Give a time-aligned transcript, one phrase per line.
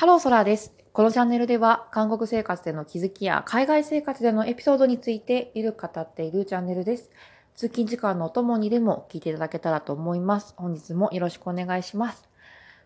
[0.00, 0.72] ハローソラーです。
[0.94, 7.10] このチャンネルでは、韓国生活での気づきや海外生活でのエピソードについてゆるく語っているチャンネルです。
[7.54, 10.54] 通勤時間のお供にでも聞いていただけたらと思います。
[10.56, 12.26] 本日もよろしくお願いします。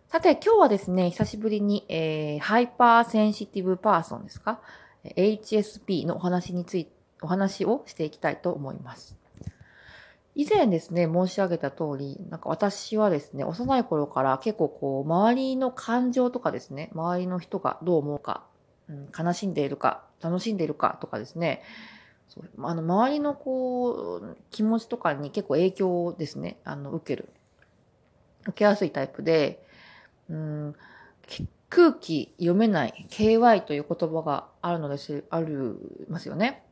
[0.09, 4.61] さて、今日はですね、久しぶりに、えー、 hyper sensitive person ですか
[5.05, 6.91] ?HSP のお話について、
[7.23, 9.17] お話をしていきたいと思います。
[10.35, 18.45] 以前ですね、申し上げた通り、なんか私はですね、幼い頃から結構こう、周りの感情とかですね、周りの人がどう思うか、
[18.89, 21.63] うん、悲しんでいるか、楽しんでいるかとかですね、
[22.29, 27.29] そうあの周りのこう、気持ちとかに結構影響をですね、あの、受ける。
[28.43, 29.65] 受けやすいタイプで、
[30.29, 30.75] うん、
[31.69, 36.65] 空気読めない KY という言葉があるのです、あるますよね。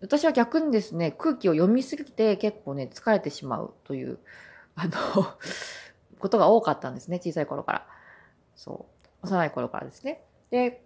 [0.00, 4.18] 私は逆にですね、空気を読みすぎて結構ね、疲れてしまうという、
[4.74, 4.90] あの、
[6.18, 7.86] ことが多かったんですね、小さい頃から。
[8.56, 8.86] そ
[9.22, 9.26] う。
[9.26, 10.24] 幼い頃からですね。
[10.50, 10.82] で、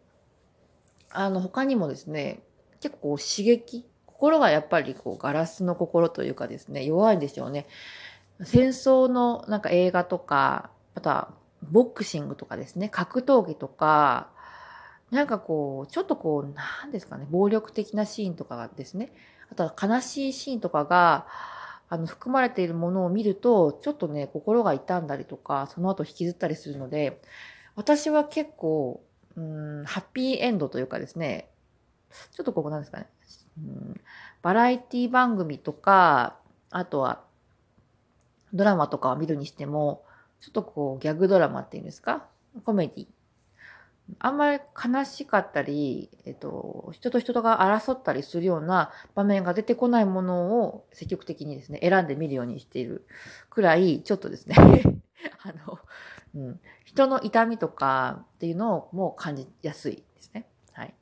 [1.10, 2.42] あの、他にもですね、
[2.80, 7.66] 結構刺激、心がやっぱりこう、ガラスの心というかですね、弱いんですよね。
[8.42, 14.33] 戦争のなんか映画とか、あとは、ボクシングとかですね、格闘技とか、
[15.14, 19.12] なんかこう、ちょっとこう、なんですかね、暴力的なシーンとかがですね、
[19.48, 21.28] あとは悲しいシーンとかが、
[21.88, 27.22] あの、含まれているものを見ると、ちょっとね、心が痛んだりとか、その後引きずったりするので、
[27.76, 29.04] 私は結構、
[29.36, 31.48] うん、ハッピーエンドというかですね、
[32.32, 33.06] ちょっとここなんですかね、
[33.58, 34.00] うん、
[34.42, 36.38] バラエティ番組とか、
[36.70, 37.22] あとは、
[38.52, 40.04] ドラマとかを見るにしても、
[40.40, 42.26] ちょっとこう、ギャグドラマっていうんですか
[42.64, 43.06] コメディ
[44.18, 53.06] あんまり悲しかったり、えっと、人と人とが争ったりするような場面が出てこないものを積極的にですね、選んでみるようにしている
[53.48, 54.56] くらい、ちょっとですね、
[55.42, 55.78] あの、
[56.34, 60.46] うん、人の痛みとかっていうのをもう感じやすいですね。
[60.72, 60.94] はい。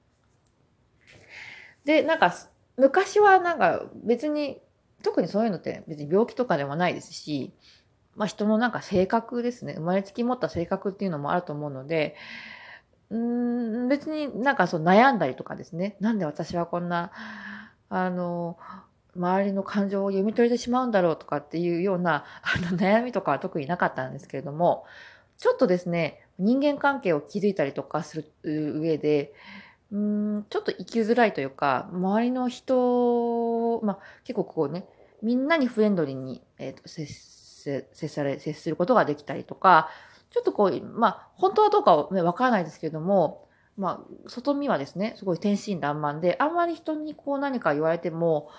[1.84, 2.32] で、なんか、
[2.76, 4.62] 昔はなんか別に、
[5.02, 7.52] 特にそういうのって別に病気とかでもないですし、
[8.14, 12.14] まあ人のなんか性格ですね、生まれつき持った性格っていうのもあると思うので、
[13.12, 15.96] うん別になんかそう悩んだりとかですね。
[16.00, 17.12] なんで私はこんな、
[17.90, 18.56] あの、
[19.14, 24.86] 周りの感情を読み取れてしまうんだろうとかっていうようなあの悩みとかは特になかったんですけれども、
[25.36, 29.34] ちょっとですね、人間関係を築いたりとかする上で、
[29.90, 34.86] うんちょっと生きづらいというか、周りの人、まあ結構こうね、
[35.20, 39.90] みんなにフレンドリーに、えーと接接され、接することができたりとか、
[40.32, 48.50] ちょっとこう、まあ、本当はどうかはね、わからないですけれども、まあ、外見はですね、すごい天真爛漫で、あんまり人にこう何か言われても、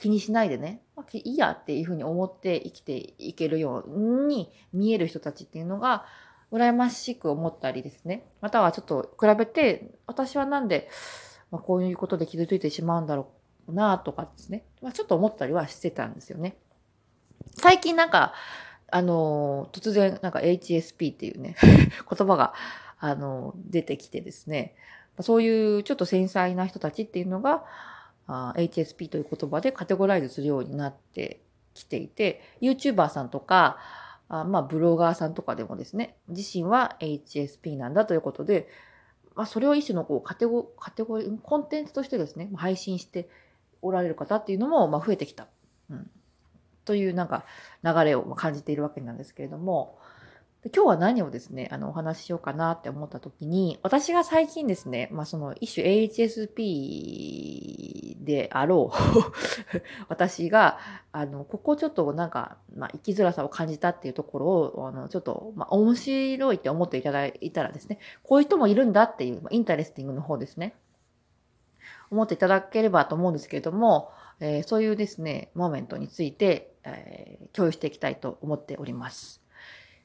[0.00, 6.06] 気にしないでね、まあ、いいやっていうふうに思って生きていけるように見える人たちっていうのが、
[6.50, 8.26] 羨ましく思ったりですね。
[8.40, 10.88] またはちょっと比べて、私はなんで、
[11.50, 13.28] まあ、こういうことで傷ついてしまうんだろ
[13.66, 14.64] うなとかですね。
[14.82, 16.56] まあ、ちょっと思ったりはしてたんですよね。
[17.56, 18.32] 最近なんか、
[18.90, 22.54] あの、突然、なんか HSP っていうね、 言葉が、
[22.98, 24.74] あの、出てきてですね、
[25.20, 27.64] そういうちょっと繊細な人たちっていうのが、
[28.28, 31.40] HSP という言葉でカテゴライズするようになって
[31.74, 33.78] きていて、YouTuber さんとか、
[34.28, 38.68] あまあ、ブロガーさんとかでもですね、自身は HSP なんだということで、
[39.34, 43.28] まあ、それを一種のこうカテゴ、カテゴリー、コンテンツとしてですね、配信して
[43.80, 45.46] おられる方っていうのも、まあ、増えてきた。
[45.90, 46.10] うん
[46.88, 47.44] というなんか
[47.84, 49.98] 流れを感じているわけなんですけれども、
[50.74, 56.56] 今日は何をですね、あの、お話ししようかなって思った時に、私が最近ですね、まあその一種 HSP
[58.24, 58.96] であろう
[60.08, 60.78] 私が、
[61.12, 70.74] あの、ここちょっとなんか、まあ生きづらさを感じたっていうところを、あの、ちょっと、まあ面白いって思っていただいたらですね、こういう人もいるんだっていう、まあ、 interesting の方ですね、
[72.10, 74.10] 思っていただければと思うんですけれども、
[74.40, 79.42] えー、そういうですね、 moment について、えー、共有していきたいと思っております。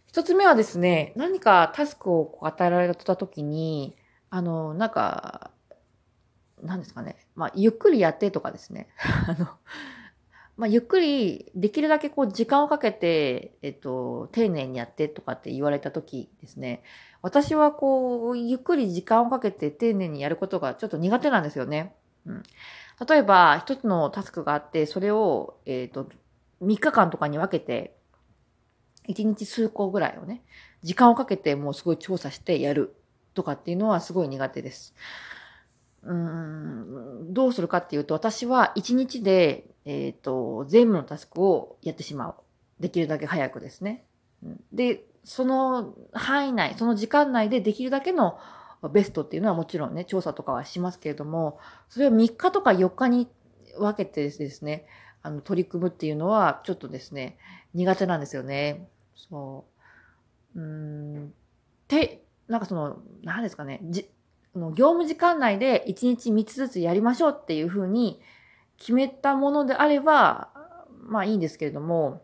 [0.07, 3.95] 一つ目はですね、何かタスクを与えられた時に、
[4.29, 5.51] あの、なんか、
[6.61, 8.89] 何ですかね、まあ、ゆっくりやってとかですね、
[9.27, 9.47] あの、
[10.55, 16.83] まあ、ゆっくり、できるだけこう、時間をかけて、えっと、丁寧にやってとかって言われた時ですね、
[17.23, 21.95] 私はこう、ゆっくり時間をかけて丁寧にやることがちょっと苦手なんですよね。
[22.25, 22.43] うん。
[23.07, 26.09] 例えば、一つのタスクがあって、それを、えっ、ー、と、
[26.61, 27.95] 3日間とかに分けて、
[29.07, 30.43] 1日数個ぐらいをね、
[30.81, 32.95] 時間をかけてもうすごい調査してやる
[33.33, 34.93] とかっていうのはすごい苦手です。
[36.03, 42.35] うん、どうするかっていうと、私は1日で、えっ、ー、と、全部のタスクをやってしまう。
[42.79, 44.05] できるだけ早くですね。
[44.71, 48.37] で、その範囲内、その時間内でできるだけの
[48.89, 51.59] ベストっていうのはもちろんね、調査とかはしますけれども、
[51.89, 53.27] それを3日とか4日に
[53.77, 54.85] 分けてですね、
[55.21, 57.37] あの、取り組むっていうのは、ちょっとですね、
[57.73, 58.87] 苦手なんですよね。
[59.15, 59.65] そ
[60.55, 60.59] う。
[60.59, 61.33] うん。
[61.87, 64.09] て、なんかその、何ですかね、じ、
[64.55, 68.21] 業務時間内で1日3つずつやりましょうっていうふうに
[68.77, 70.49] 決めたものであれば、
[71.01, 72.21] まあいいんですけれども、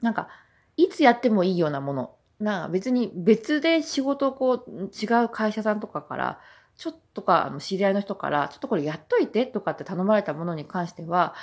[0.00, 0.28] なんか、
[0.76, 2.14] いつやってもいいようなもの。
[2.40, 6.40] な別に別で仕事をこう、違う会社さんとかから、
[6.76, 11.34] ちょっとか、あの、知り合いの人から、ちょっとこれやっといてとかって頼まれたものに関しては、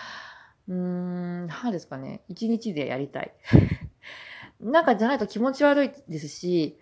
[0.67, 2.21] うーん、何ですかね。
[2.27, 3.33] 一日でやりたい。
[4.59, 6.77] なんかじゃないと気持ち悪いですし、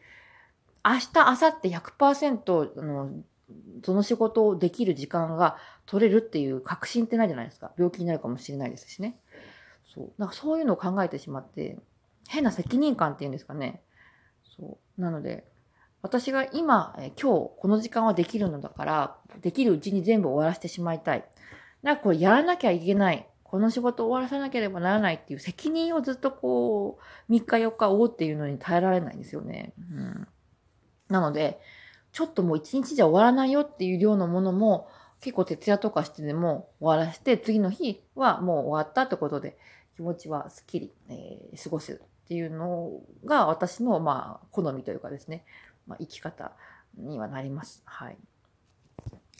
[0.83, 3.12] 明日、明後日100%の、
[3.83, 7.71] その仕事をできる時間が取れるっていう確信ってないじゃないですか。
[7.77, 9.19] 病気になるかもしれないですしね。
[9.94, 10.12] そう。
[10.17, 11.77] なんかそういうのを考えてしまって、
[12.27, 13.81] 変な責任感っていうんですかね。
[14.59, 15.01] そう。
[15.01, 15.45] なので、
[16.01, 21.25] 私が今、え今日この時間はできるのだから、できるうちに全部終わらせてしまいたい。
[21.83, 23.25] なんかこれやらなきゃいけない。
[23.44, 29.73] この仕事を終わらさなければならないっていう責任をずっとこう、3日4日追うっていうのに耐えられないんですよね。
[29.79, 30.27] うん。
[31.09, 31.59] なので、
[32.12, 34.88] ちょっともう1日じゃ終わらないよっていう量のものも、
[35.21, 39.57] 結構徹夜とかしてでも終わらせて、次の日はもう終わったってことで、
[39.95, 42.91] 気持ちはスッキリ、えー、過ごすっていうの
[43.25, 45.45] が私の、まあ、好みというかですね、
[45.87, 46.51] まあ、生き方
[46.95, 47.81] にはなります。
[47.85, 48.17] はい。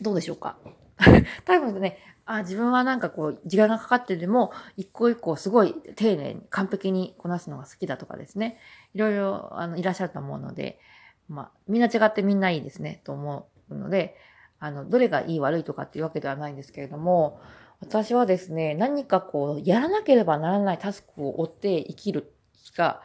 [0.01, 0.57] どうでしょうか？
[1.45, 8.57] 多分ね、あ、自分はなんかこう、時間がかかってでも、一個一個すごい丁寧に完璧にこなすのが好きだとかですね。
[8.95, 10.80] いろいろ、あの、いらっしゃると思うので、
[11.27, 14.15] まあ、みんな違ってみんないいですね、と思うので、
[14.59, 17.39] あの、どれがいい悪いとかっていうわけではないんですけれども、
[17.81, 22.33] 私はですね、何かこう、やらなければならないタスクを追って生きる
[22.71, 23.01] が、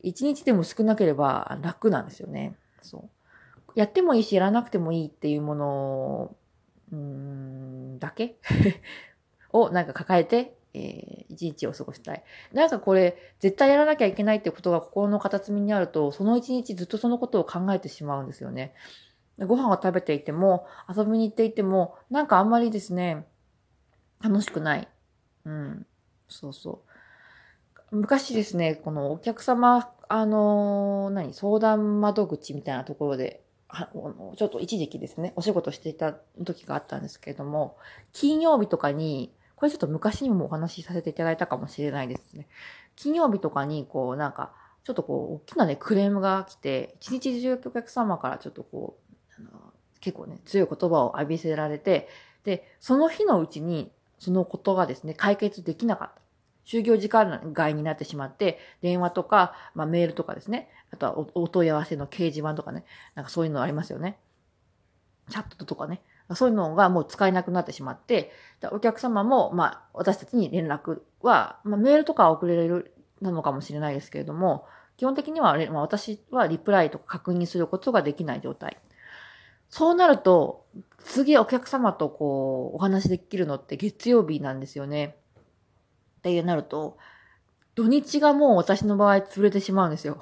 [0.00, 2.56] 一日でも少なければ楽なんですよね。
[2.82, 3.10] そう。
[3.74, 6.36] やってもいいし、やらなくてもいいっていうもの、
[6.92, 8.36] うん、だけ？
[9.52, 12.22] をなんか抱えて、えー、一日を過ごしたい。
[12.52, 18.74] なんかこれ、絶対やらなきゃいけないってことが心の片隅にあると、その一日ずっとそのことを考えてしまうんですよね。
[19.38, 23.26] ご飯を食べていても、遊びに行っていても、なんかあんまりですね、
[24.22, 24.88] 楽しくない。
[25.44, 25.86] うん。
[26.28, 26.95] そうそう。
[27.96, 33.42] 昔ですね、このお客様、あの、何、相談窓口みたいなところで、
[34.36, 36.12] ちょっと一時期ですね、お仕事していた
[36.44, 37.76] 時があったんですけれども、
[38.12, 42.48] 金曜日とかに、これちょっと昔にもお話しさせていただいたかもしれないですね。
[42.94, 44.52] 金曜日とかに、こう、なんか、
[44.84, 52.08] ちょっとこう、大きなね、クレームが来て、一日中お客様からちょっとこう、あの結構ね、強い言葉を浴びせられて、
[52.44, 56.25] で、その日のうちに、そのことがですね、解決できなかった。
[56.66, 62.84] 就業時間外になってしまって、電話とか、まあ、メールとかですね、あとはお問い合わせの掲示板とかね、
[63.14, 64.18] なんかそういうのありますよね。
[65.30, 66.02] チャットとかね。
[66.34, 68.32] そういうのがもう使えなくなってしまって、
[68.72, 74.66] お客様も、まあ、私たちに連絡は、まあ、メールとかは送れるなのかもしれないですけれども、
[74.96, 78.78] 基本的には、まあ、私はリプライとか確認することができない状態。
[79.68, 80.66] そうなると、
[80.98, 85.16] 次お客様とこう、お話できるのって月曜日なんですよね。
[86.26, 86.98] っていうなると、
[87.76, 90.18] 土日がもう私の場合潰れてしまうんですよ。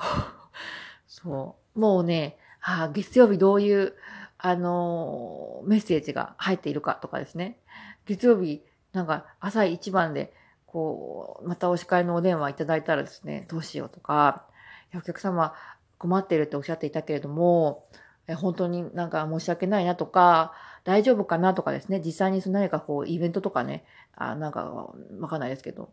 [1.09, 1.81] そう。
[1.81, 3.95] もうね、あ月曜日どういう、
[4.37, 7.59] あのー、メッセージが入っているかとかですね。
[8.05, 8.63] 月曜日、
[8.93, 10.35] なんか朝一番で、
[10.67, 14.45] こう、またお叱りのお電話いただいたらですね、どうしようとか、
[14.95, 15.55] お客様
[15.97, 17.87] 困っているっておっしゃっていたけれども、
[18.37, 20.53] 本当になんか申し訳ないなとか、
[20.85, 23.87] 大丈夫かなとかですね、実際に何かこう、イベントとかね、
[24.17, 25.91] あなんかわかんないですけど、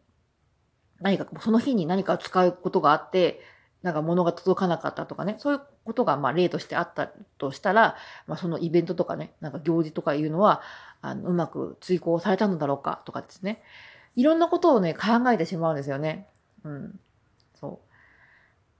[1.02, 3.42] 何かその日に何か使うことがあって、
[3.84, 7.96] なんか物が届かなかったとかね、そういうことがまあ例としてあったとしたら、
[8.28, 10.62] まあそのイベントとかね、なんか行事とかいうのは、
[11.02, 13.64] あのうまく追行されたのだろうかとかですね。
[14.16, 16.28] いろんなことをね、考えてしまうんですよね。
[16.64, 17.00] うん。
[17.60, 17.80] そ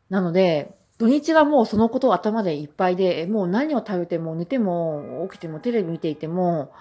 [0.10, 0.14] う。
[0.14, 6.72] なので、土日はもうそのことを頭でいっぱいで、もう何を食べても寝ても起きてもテレビ見ていても、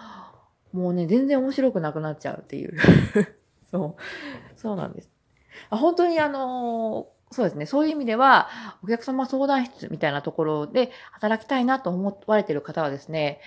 [0.72, 2.76] もうね、全然面白くなくなっちゃうっていう。
[3.70, 4.58] そう。
[4.58, 5.10] そうなんです。
[5.70, 7.64] 本当にあのそうですね。
[7.64, 8.48] そういう意味では、
[8.82, 13.40] お客様相談室みたいなところで働きたいなと思われている方はですね、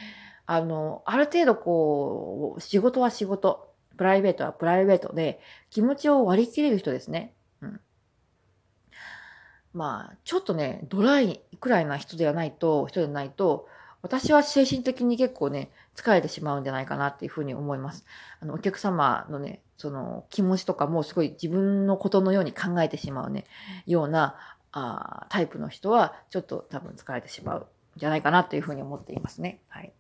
[0.46, 7.34] あの、ある程度こう、仕事は仕事、プライベートはプライベートで、気持ちを割り切れる人ですね。
[7.62, 7.82] うん。
[9.74, 13.68] まあ、ちょっとね、ドライくらいな人ではないと、人でないと、
[14.04, 18.06] 私は精神的に結構ね、疲れてしまうんじゃないかなっていうふうに思います。
[18.42, 23.46] あの、お客様のね、その気持ちとかもすごい自分のことのように考えてしまうね、
[23.88, 24.36] ような
[24.74, 29.62] あタイプの人は、ちょっと多分疲れてしまうんじゃないかなというふうに思っていますね。
[29.70, 29.94] はい。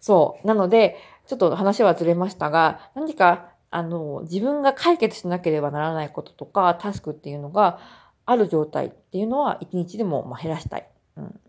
[0.00, 0.46] そう。
[0.46, 0.96] なので、
[1.26, 7.80] ちょっと話はずれましたが、何か、あの、自分が解決しなければならないこととか、タスクっていうのが
[8.24, 10.88] ある状態っていうのは、一日でもま減らしたい。
[11.16, 11.40] うん。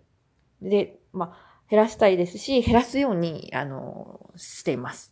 [0.61, 5.11] で、まあ、減らしたいですし、減らすように、あの、しています。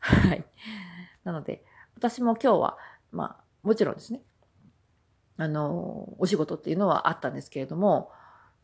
[0.00, 0.44] はい。
[1.24, 1.64] なので、
[1.96, 2.76] 私も今日は、
[3.10, 4.20] まあ、もちろんですね、
[5.38, 8.10] あの、お仕事っていうのはあったんですけれども、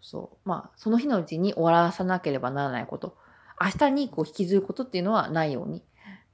[0.03, 3.17] そう、まあ、その日のうちに終わらさなければならないこと、
[3.59, 5.83] 明日にこう引きずることっていうのはないように、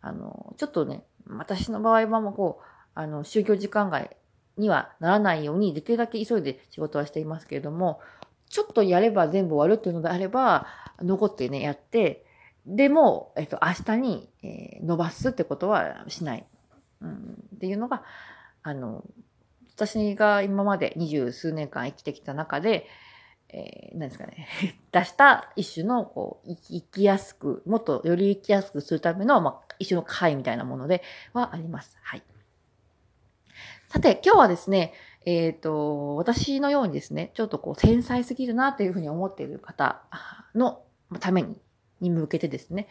[0.00, 2.64] あの、ちょっとね、私の場合はもうこう、
[2.96, 4.10] あの、就業時間外
[4.56, 8.00] にはならないように、できるだけ急いで仕事はしていますけれども、
[8.48, 10.66] ちょっとやれば全部終わるっていうのであれば、
[11.00, 12.24] 残ってね、やって、
[12.66, 16.46] でも、えっと、明日に、え、伸ばすってことはしない。
[17.00, 18.02] うん、っていうのが、
[18.62, 19.04] あの、
[19.76, 22.88] 私が今まで二十数年間生きてきた中で、
[23.50, 24.48] えー、何ですかね、
[24.90, 31.96] 出した一種の、こう、生きやすく、もっとより生きやすくするための、まあ、一種の会みたいなものではあります。
[32.02, 32.22] はい。
[33.88, 34.92] さて、今日はですね、
[35.26, 40.00] えっ、ー、と、私のようにですね、ちょっとこう、繊細すぎるなというふうに思っている方
[40.54, 40.80] の
[41.20, 41.60] ために、
[42.00, 42.88] に向けてですね、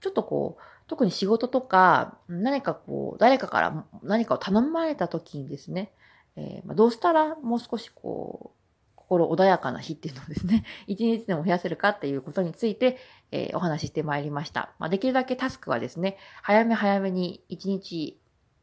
[0.00, 5.92] ちょっとこう、特に仕事とか、何かこう、誰かから何かを頼まれた時にですね、
[6.34, 8.56] えー、ま、どうしたらもう少しこう、
[8.96, 12.98] 心穏やかな日っていうのをですね、 一日でも増やせるかっていうことについて、
[13.30, 14.72] えー、お話ししてまいりました。
[14.80, 18.18] まあ、できるだけタスクはですね、早め早めに一日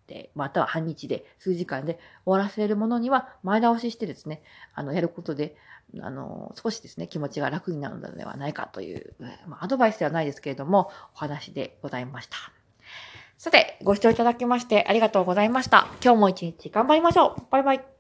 [0.07, 4.41] で、または半日で、数時間で終わらせるものには前倒ししてですね、
[4.74, 5.55] あの、やることで、
[6.01, 9.13] あの、少しですね、気持ちが楽になるのではないかという、
[9.48, 12.38] まあ、アドバイスではないですけれども、お話でございました。
[13.38, 15.88] さて、ご視聴いただきましてありがとうございました。
[16.03, 17.92] 今日も一日頑張りましょうバイバイ